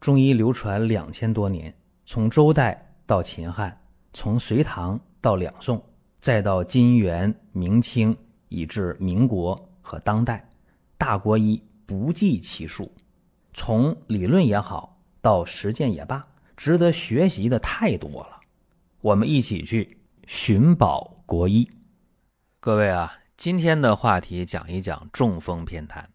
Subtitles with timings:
[0.00, 1.72] 中医流传两千多年，
[2.06, 3.78] 从周代到秦汉，
[4.14, 5.82] 从隋唐到两宋，
[6.22, 8.16] 再到金元明清，
[8.48, 10.42] 以至民国和当代，
[10.96, 12.90] 大国医不计其数。
[13.52, 16.26] 从理论也好，到实践也罢，
[16.56, 18.40] 值得学习的太多了。
[19.02, 21.68] 我们一起去寻宝国医。
[22.58, 26.08] 各位啊，今天的话题讲一讲中风偏瘫。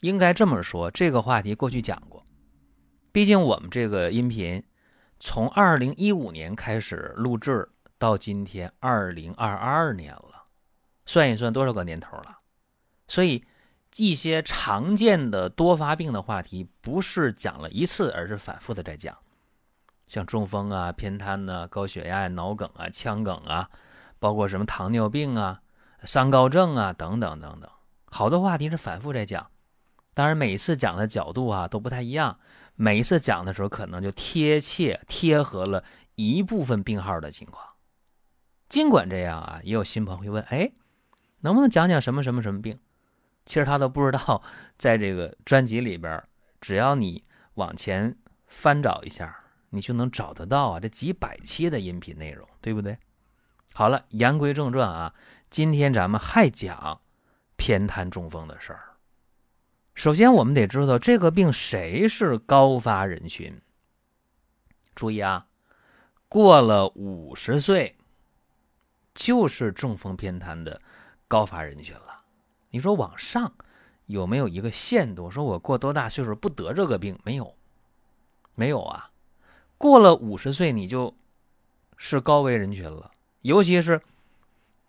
[0.00, 2.25] 应该这么说，这个话题过去讲过。
[3.16, 4.62] 毕竟我们这个音频
[5.18, 7.66] 从二零一五年开始录制
[7.96, 10.44] 到今天二零二二年了，
[11.06, 12.36] 算一算多少个年头了。
[13.08, 13.42] 所以
[13.96, 19.16] 一些常见的多发病的话题不是讲了一次，而是反复的在讲，
[20.06, 23.70] 像中风啊、偏瘫呐、高血压、脑梗啊、腔梗啊，
[24.18, 25.62] 包括什么糖尿病啊、
[26.02, 27.70] 三高症啊等等等等，
[28.10, 29.50] 好多话题是反复在讲。
[30.12, 32.38] 当然，每次讲的角度啊都不太一样。
[32.76, 35.82] 每一次讲的时候，可能就贴切贴合了
[36.14, 37.66] 一部分病号的情况。
[38.68, 40.70] 尽管这样啊，也有新朋友会问：哎，
[41.40, 42.78] 能不能讲讲什么什么什么病？
[43.44, 44.42] 其实他都不知道，
[44.76, 46.22] 在这个专辑里边，
[46.60, 48.16] 只要你往前
[48.48, 49.38] 翻找一下，
[49.70, 52.98] 你就能找得到啊，这几百期的音频内容，对不对？
[53.72, 55.14] 好了，言归正传啊，
[55.48, 57.00] 今天咱们还讲
[57.56, 58.85] 偏瘫中风的事儿。
[59.96, 63.58] 首先，我们得知道这个病谁是高发人群。
[64.94, 65.46] 注意啊，
[66.28, 67.96] 过了五十岁，
[69.14, 70.82] 就是中风偏瘫的
[71.26, 72.24] 高发人群了。
[72.68, 73.50] 你说往上
[74.04, 75.30] 有没有一个限度？
[75.30, 77.18] 说我过多大岁数不得这个病？
[77.24, 77.56] 没有，
[78.54, 79.10] 没有啊。
[79.78, 81.14] 过了五十岁，你就
[81.96, 83.10] 是高危人群了。
[83.40, 84.02] 尤其是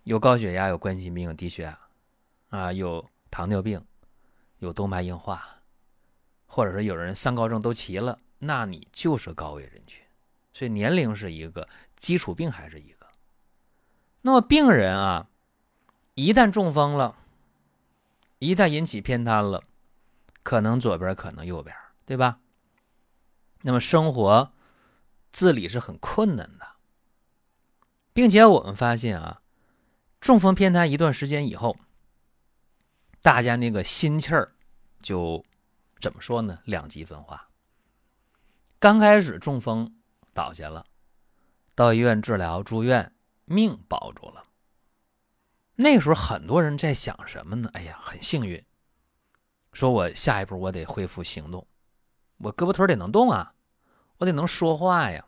[0.03, 1.79] 有高血压、有冠心病、低血压
[2.49, 3.81] 啊，有糖尿病。
[4.59, 5.61] 有动脉硬化，
[6.45, 10.03] 或者说有人三高症都齐了，那你就是高危人群。
[10.53, 13.07] 所以年龄是一个基础病，还是一个。
[14.21, 15.29] 那么病人啊，
[16.15, 17.15] 一旦中风了，
[18.39, 19.63] 一旦引起偏瘫了，
[20.41, 21.75] 可能左边，可能右边，
[22.05, 22.39] 对吧？
[23.61, 24.51] 那么生活
[25.31, 26.67] 自理是很困难的，
[28.13, 29.41] 并且我们发现啊，
[30.19, 31.77] 中风偏瘫一段时间以后。
[33.27, 34.53] 大家那个心气儿，
[35.03, 35.43] 就
[35.99, 36.59] 怎么说呢？
[36.63, 37.49] 两极分化。
[38.79, 39.99] 刚开始中风
[40.33, 40.85] 倒下了，
[41.75, 44.43] 到医院治疗住院，命保住了。
[45.75, 47.69] 那时候很多人在想什么呢？
[47.73, 48.63] 哎呀，很幸运，
[49.73, 51.67] 说我下一步我得恢复行动，
[52.37, 53.53] 我胳膊腿得能动啊，
[54.19, 55.25] 我得能说话呀。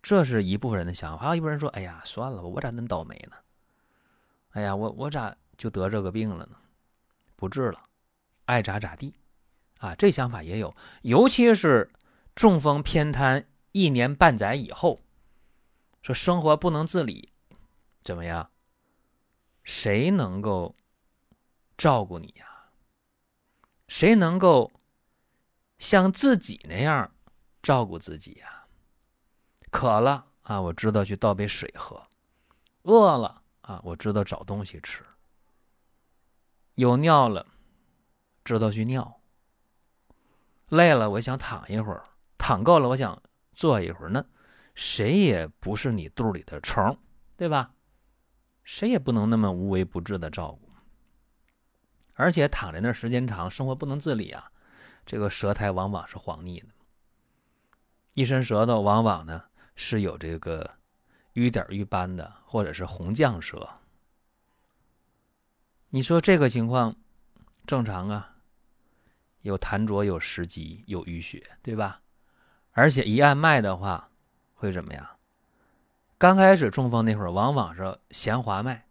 [0.00, 1.24] 这是一部分人的想法。
[1.24, 3.36] 还有一部分人说：“哎呀，算了吧，我咋那么倒霉呢？
[4.52, 6.56] 哎呀，我我咋就得这个病了呢？”
[7.38, 7.84] 不治了，
[8.46, 9.14] 爱咋咋地，
[9.78, 11.88] 啊，这想法也有，尤其是
[12.34, 15.00] 中风偏瘫一年半载以后，
[16.02, 17.32] 说生活不能自理，
[18.02, 18.50] 怎么样？
[19.62, 20.74] 谁能够
[21.76, 22.70] 照顾你呀？
[23.86, 24.72] 谁能够
[25.78, 27.14] 像自己那样
[27.62, 28.66] 照顾自己呀？
[29.70, 31.96] 渴了啊，我知道去倒杯水喝；
[32.82, 35.04] 饿了啊，我知道找东西吃。
[36.78, 37.44] 有尿了，
[38.44, 39.20] 知道去尿。
[40.68, 42.04] 累了，我想躺一会儿；
[42.38, 43.20] 躺够了，我想
[43.52, 44.10] 坐一会儿。
[44.10, 44.24] 那
[44.76, 46.96] 谁也不是你肚里的虫，
[47.36, 47.74] 对吧？
[48.62, 50.70] 谁也不能那么无微不至的照顾。
[52.14, 54.52] 而且躺在那时间长，生活不能自理啊，
[55.04, 56.68] 这个舌苔往往是黄腻的，
[58.14, 59.42] 一伸舌头往往呢
[59.74, 60.70] 是有这个
[61.32, 63.68] 瘀点瘀斑的，或者是红绛舌。
[65.90, 66.94] 你说这个情况
[67.66, 68.34] 正常啊？
[69.40, 72.02] 有痰浊，有食积，有淤血，对吧？
[72.72, 74.10] 而且一按脉的话，
[74.54, 75.06] 会怎么样？
[76.18, 78.82] 刚开始中风那会儿，往往是弦滑脉；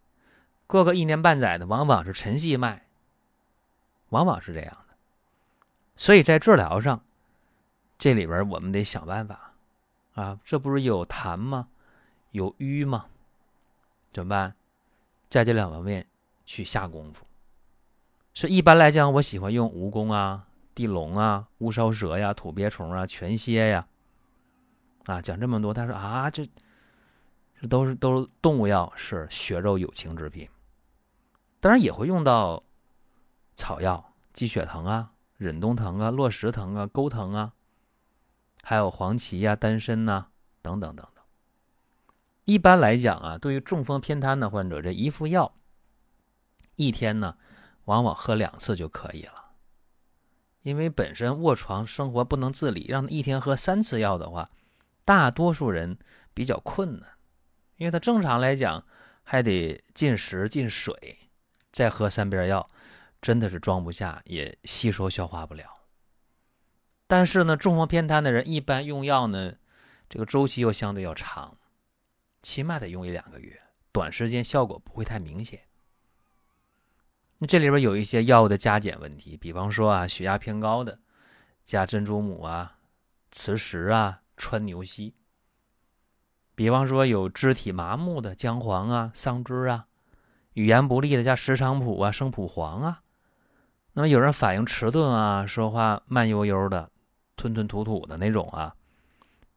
[0.66, 2.88] 过个一年半载的，往往是沉细脉，
[4.10, 4.96] 往往是这样的。
[5.98, 7.04] 所以在治疗上，
[8.00, 9.54] 这里边我们得想办法
[10.16, 10.40] 啊！
[10.44, 11.68] 这不是有痰吗？
[12.32, 13.06] 有瘀吗？
[14.12, 14.56] 怎么办？
[15.30, 16.08] 在这两方面。
[16.48, 17.28] 去下功夫，
[18.34, 23.86] 是一般来讲，我喜欢用蜈蚣啊、地龙啊、乌梢蛇呀、土鳖虫啊、全蝎呀，
[25.04, 26.48] 啊，讲这么多，他说啊，这
[27.60, 30.48] 这都是都是动物药，是血肉有情之品，
[31.60, 32.64] 当然也会用到
[33.54, 37.54] 草药，鸡血藤啊、忍冬藤啊、落石藤啊、钩藤啊，
[38.64, 40.28] 还有黄芪呀、丹参呐
[40.62, 41.24] 等等等等。
[42.46, 45.54] 一般来讲啊，对于中风偏瘫的患者，这一副药。
[46.78, 47.36] 一天呢，
[47.86, 49.52] 往往喝两次就可以了，
[50.62, 54.50] 因为本身卧床生活不能自理，让他一天喝三次药的话，
[55.04, 55.98] 大多数人
[56.34, 57.10] 比较困难，
[57.78, 58.86] 因为他正常来讲
[59.24, 61.18] 还得进食进水，
[61.72, 62.70] 再喝三边药，
[63.22, 65.66] 真的是装不下，也吸收消化不了。
[67.08, 69.56] 但是呢，中风偏瘫的人一般用药呢，
[70.08, 71.58] 这个周期又相对要长，
[72.44, 73.60] 起码得用一两个月，
[73.92, 75.62] 短时间效果不会太明显。
[77.40, 81.00] 那这里边有一些药物的加减问题，比方说啊，血压偏高的，
[81.64, 82.78] 加珍珠母啊、
[83.30, 85.14] 磁石啊、川牛膝；
[86.56, 89.86] 比方说有肢体麻木的，姜黄啊、桑枝啊；
[90.54, 93.02] 语言不利的，加石菖蒲啊、生蒲黄啊。
[93.94, 96.90] 那么有人反应迟钝啊，说话慢悠悠的、
[97.36, 98.76] 吞吞吐吐的那种啊，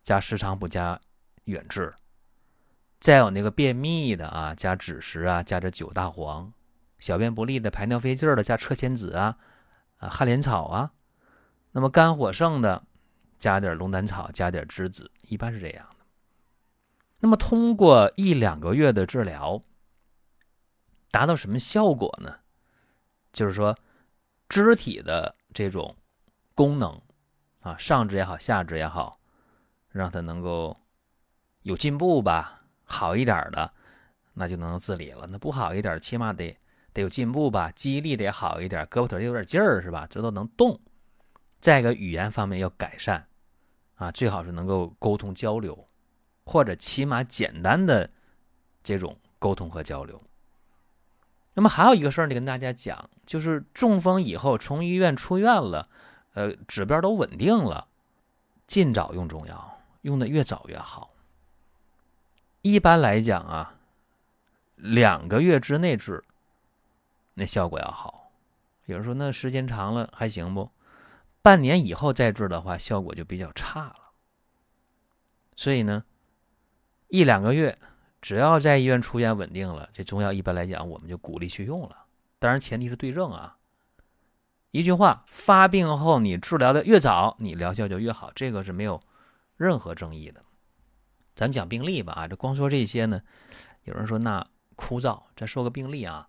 [0.03, 1.00] 加石菖蒲加
[1.44, 1.94] 远志；
[2.99, 6.53] 再有那个便秘的啊，加枳实啊，加这九大黄。
[7.00, 9.38] 小便不利的、排尿费劲的，加车前子啊，
[9.97, 10.93] 啊旱莲草啊。
[11.73, 12.85] 那么肝火盛的，
[13.38, 16.05] 加点龙胆草，加点栀子，一般是这样的。
[17.20, 19.61] 那么通过一两个月的治疗，
[21.11, 22.37] 达到什么效果呢？
[23.32, 23.79] 就是说，
[24.49, 25.97] 肢体的这种
[26.55, 27.00] 功能
[27.62, 29.20] 啊，上肢也好，下肢也好，
[29.88, 30.76] 让它能够
[31.62, 33.73] 有进步吧，好一点的，
[34.35, 35.26] 那就能自理了。
[35.29, 36.58] 那不好一点，起码得。
[36.92, 40.06] 得有进步吧，记忆力得好一点，胳膊腿有点劲儿，是吧？
[40.10, 40.81] 这都能动。
[41.60, 43.26] 再一个，语言方面要改善，
[43.96, 45.88] 啊，最好是能够沟通交流，
[46.44, 48.10] 或者起码简单的
[48.82, 50.20] 这种沟通和交流。
[51.52, 55.88] 那么还有一个事儿得跟大家讲，就是中风以后从医院出院了，
[56.32, 57.88] 呃，指标都稳定了，
[58.66, 61.10] 尽早用中药，用的越早越好。
[62.62, 63.75] 一般来讲啊，
[64.76, 66.25] 两个月之内治。
[67.40, 68.32] 那效果要好，
[68.84, 70.70] 有人说那时间长了还行不？
[71.40, 74.12] 半年以后再治的话，效果就比较差了。
[75.56, 76.04] 所以呢，
[77.08, 77.78] 一两个月，
[78.20, 82.04] 只要在医院出现稳定了，这中药一般来讲我们就鼓励去用了。
[82.38, 83.56] 当然前提是对症啊。
[84.70, 89.00] 一句话，发病后你治疗的越早，你疗效就越好，这个是没有
[89.56, 90.44] 任何争议的。
[91.34, 93.22] 咱讲病例吧啊，这光说这些呢，
[93.84, 94.46] 有人说那
[94.76, 95.22] 枯燥。
[95.34, 96.26] 再说个病例啊。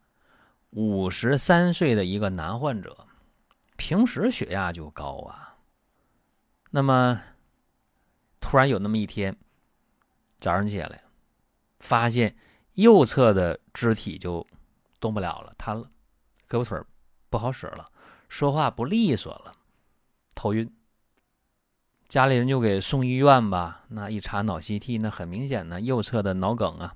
[0.72, 3.06] 五十三岁的一个男患者，
[3.76, 5.58] 平时血压就高啊。
[6.70, 7.22] 那么，
[8.40, 9.36] 突然有那么一天，
[10.38, 11.04] 早上起来，
[11.80, 12.36] 发现
[12.74, 14.46] 右侧的肢体就
[15.00, 15.90] 动不了了，瘫了，
[16.48, 16.80] 胳膊腿
[17.30, 17.92] 不好使了，
[18.30, 19.54] 说话不利索了，
[20.34, 20.74] 头晕。
[22.08, 23.84] 家里人就给送医院吧。
[23.90, 26.96] 那一查脑 CT，那很明显呢，右侧的脑梗啊。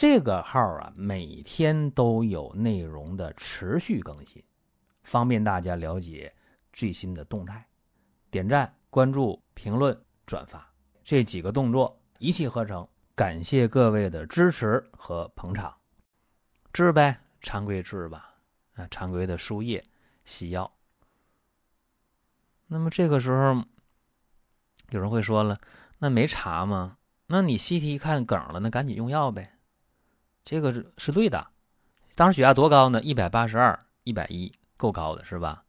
[0.00, 4.42] 这个号啊，每天都有内容的持续更新，
[5.02, 6.34] 方便大家了解
[6.72, 7.68] 最新的动态。
[8.30, 10.66] 点赞、关注、评论、转发
[11.04, 15.76] 这几个动作一气呵成，感谢各位的支持和捧场。
[16.72, 18.36] 治呗，常规治吧，
[18.76, 19.84] 啊，常规的输液、
[20.24, 20.72] 洗药。
[22.68, 23.62] 那么这个时候，
[24.88, 25.60] 有人会说了，
[25.98, 26.96] 那没查吗？
[27.26, 29.58] 那你 CT 一看梗了，那赶紧用药呗。
[30.44, 31.48] 这个是是对的，
[32.14, 33.00] 当时血压多高呢？
[33.02, 35.64] 一百八十二、一百一，够高的是吧？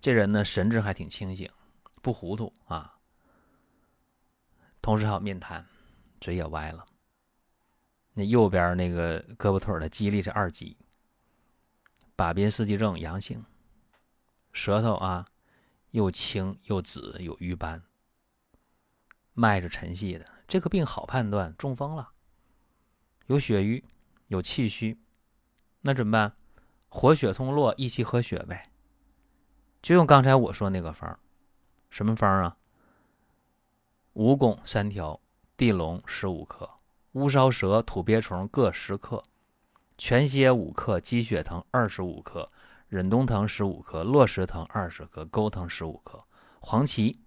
[0.00, 1.50] 这人呢，神志还挺清醒，
[2.02, 2.98] 不糊涂啊。
[4.80, 5.64] 同时还有面瘫，
[6.20, 6.84] 嘴也歪了。
[8.14, 10.76] 那右边那个胳膊腿的肌力是二级，
[12.14, 13.44] 把边四肌症阳性，
[14.52, 15.26] 舌头啊
[15.92, 17.82] 又青又紫，有瘀斑，
[19.32, 20.26] 脉是沉细的。
[20.46, 22.10] 这个病好判断，中风了，
[23.26, 23.82] 有血瘀。
[24.32, 24.98] 有气虚，
[25.82, 26.34] 那怎么办？
[26.88, 28.70] 活血通络，益气和血呗。
[29.82, 31.18] 就用刚才我说那个方，
[31.90, 32.56] 什么方啊？
[34.14, 35.20] 蜈蚣三条，
[35.54, 36.70] 地龙十五克，
[37.12, 39.22] 乌梢蛇、土鳖虫各十克，
[39.98, 42.50] 全蝎五克，鸡血藤二十五克，
[42.88, 46.24] 忍冬藤十五克，落石藤二十克，钩藤十五克，
[46.60, 47.18] 黄芪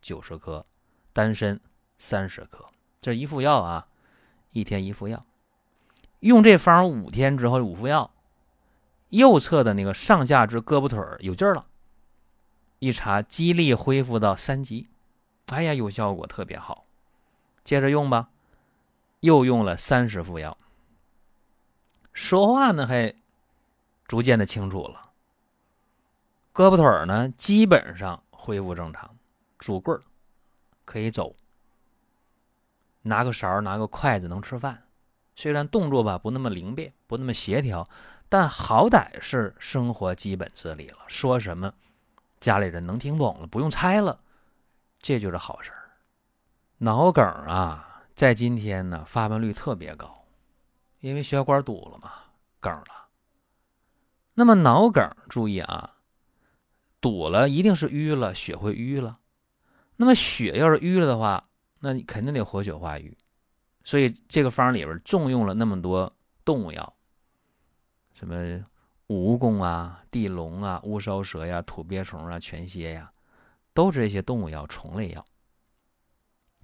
[0.00, 0.64] 九十克，
[1.12, 1.60] 丹参
[1.98, 2.64] 三十克。
[3.02, 3.88] 这一副药啊，
[4.52, 5.22] 一天一副药。
[6.20, 8.10] 用这方五天之后，五副药，
[9.10, 11.66] 右侧的那个上下肢胳膊腿有劲儿了，
[12.78, 14.88] 一查肌力恢复到三级，
[15.46, 16.84] 哎呀，有效果，特别好，
[17.64, 18.30] 接着用吧。
[19.20, 20.56] 又用了三十副药，
[22.12, 23.12] 说话呢还
[24.06, 25.10] 逐渐的清楚了，
[26.54, 29.16] 胳膊腿呢基本上恢复正常，
[29.58, 30.02] 拄棍儿
[30.84, 31.34] 可以走，
[33.02, 34.85] 拿个勺拿个筷子能吃饭，
[35.36, 37.88] 虽然动作吧不那么灵便，不那么协调，
[38.28, 40.98] 但好歹是生活基本自理了。
[41.06, 41.72] 说什么
[42.40, 44.18] 家里人能听懂了，不用猜了，
[44.98, 45.90] 这就是好事儿。
[46.78, 47.92] 脑梗啊。
[48.16, 50.24] 在今天呢，发病率特别高，
[51.00, 52.10] 因为血管堵了嘛，
[52.60, 53.08] 梗了。
[54.32, 55.96] 那么脑梗，注意啊，
[56.98, 59.18] 堵了一定是淤了，血会淤了。
[59.96, 61.50] 那么血要是淤了的话，
[61.80, 63.18] 那你肯定得活血化瘀。
[63.86, 66.12] 所以这个方里边重用了那么多
[66.44, 66.96] 动物药，
[68.14, 68.34] 什么
[69.06, 73.12] 蜈蚣啊、地龙啊、乌梢蛇呀、土鳖虫啊、全蝎呀，
[73.72, 75.24] 都是这些动物药、虫类药。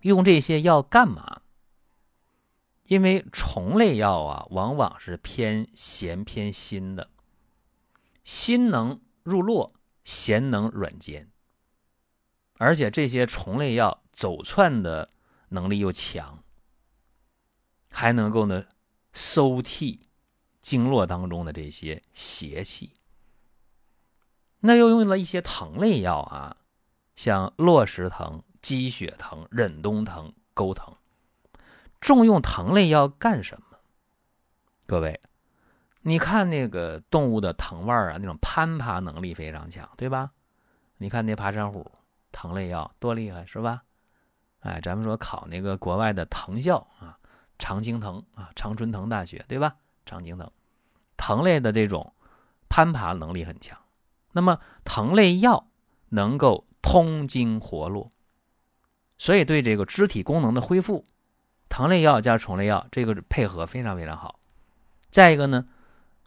[0.01, 1.43] 用这些药干嘛？
[2.83, 7.09] 因为虫类药啊，往往是偏咸偏辛的，
[8.25, 11.31] 辛能入络，咸能软坚。
[12.55, 15.09] 而且这些虫类药走窜的
[15.51, 16.43] 能力又强，
[17.93, 18.65] 还能够呢
[19.13, 20.09] 收替
[20.61, 22.95] 经络当中的这些邪气。
[24.61, 26.57] 那又用了一些藤类药啊，
[27.15, 28.43] 像落石藤。
[28.63, 30.95] 鸡血藤、忍冬藤、钩藤，
[32.01, 33.77] 重用藤类药干什么？
[34.87, 35.21] 各位，
[36.03, 40.31] 你看那个动物的藤蔓啊，那种攀爬能力非常强，对吧？
[40.99, 41.91] 你看那爬山虎，
[42.31, 43.83] 藤类药多厉害，是吧？
[44.61, 47.19] 哎，咱们说考那个国外的藤校啊，
[47.63, 49.77] 常青藤啊，常春藤大学，对吧？
[50.05, 50.51] 常青藤，
[51.17, 52.13] 藤类的这种
[52.69, 53.79] 攀爬能力很强。
[54.33, 55.69] 那么藤类药
[56.09, 58.11] 能够通经活络。
[59.17, 61.07] 所以，对这个肢体功能的恢复，
[61.69, 64.41] 藤类药加虫类药这个配合非常非常好。
[65.09, 65.69] 再一个呢，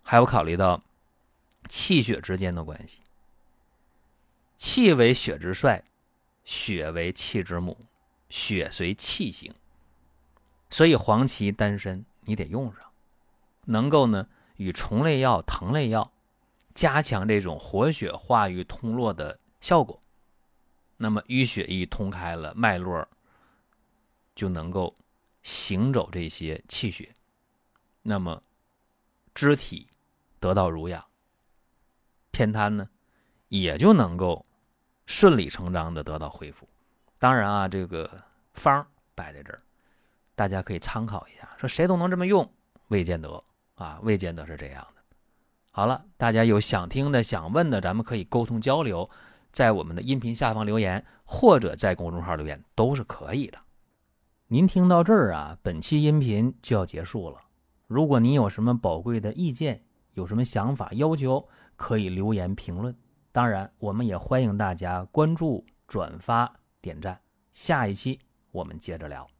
[0.03, 0.81] 还有考虑到
[1.67, 3.01] 气血之间的关系。
[4.55, 5.83] 气为血之帅，
[6.45, 7.77] 血为气之母，
[8.29, 9.53] 血随气行。
[10.75, 12.83] 所以黄芪、丹参你得用上，
[13.63, 14.27] 能够呢
[14.57, 16.11] 与虫类药、藤类药
[16.73, 19.97] 加强这种活血化瘀、通络的效果。
[20.97, 23.07] 那么淤血一通开了，脉络
[24.35, 24.93] 就能够
[25.43, 27.15] 行走这些气血，
[28.01, 28.43] 那么
[29.33, 29.87] 肢体
[30.41, 31.01] 得到濡养，
[32.31, 32.89] 偏瘫呢
[33.47, 34.45] 也就能够
[35.05, 36.67] 顺理成章的得到恢复。
[37.17, 38.21] 当然啊，这个
[38.53, 39.61] 方摆在这儿，
[40.35, 41.49] 大家可以参考一下。
[41.57, 42.47] 说谁都能这么用，
[42.89, 43.43] 未见得
[43.75, 45.01] 啊，未见得是这样的。
[45.71, 49.09] 好了，大家有想听的、想问的，咱们可以沟通交流。
[49.51, 53.57] 在我们的音频下方留言，或者在公众号留言都是可以的。
[54.47, 57.39] 您听到这儿啊，本期音频就要结束了。
[57.87, 59.81] 如果您有什么宝贵的意见，
[60.13, 62.93] 有什么想法要求，可以留言评论。
[63.31, 67.19] 当然，我们也欢迎大家关注、转发、点赞。
[67.51, 68.19] 下一期
[68.51, 69.34] 我们接着聊。